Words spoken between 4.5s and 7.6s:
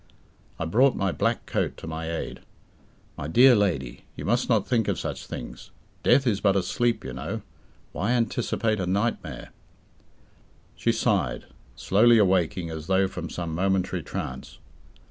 think of such things. Death is but a sleep, you know.